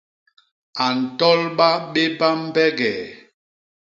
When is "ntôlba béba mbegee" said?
0.97-3.01